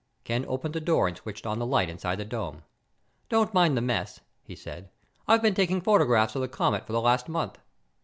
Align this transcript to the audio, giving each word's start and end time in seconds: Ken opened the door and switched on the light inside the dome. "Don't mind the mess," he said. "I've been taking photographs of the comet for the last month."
Ken 0.23 0.45
opened 0.47 0.73
the 0.73 0.81
door 0.81 1.07
and 1.07 1.15
switched 1.15 1.45
on 1.45 1.59
the 1.59 1.63
light 1.67 1.87
inside 1.87 2.15
the 2.15 2.25
dome. 2.25 2.63
"Don't 3.29 3.53
mind 3.53 3.77
the 3.77 3.81
mess," 3.81 4.19
he 4.43 4.55
said. 4.55 4.89
"I've 5.27 5.43
been 5.43 5.53
taking 5.53 5.79
photographs 5.79 6.33
of 6.35 6.41
the 6.41 6.47
comet 6.47 6.87
for 6.87 6.93
the 6.93 6.99
last 7.01 7.29
month." 7.29 7.59